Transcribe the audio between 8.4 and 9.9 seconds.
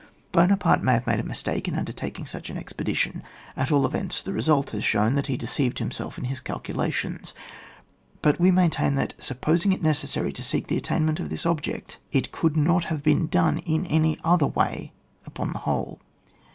maintain that, supposing it